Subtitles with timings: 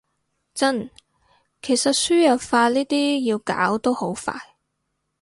[0.55, 0.89] 真，
[1.61, 4.33] 其實輸入法呢啲要搞都好快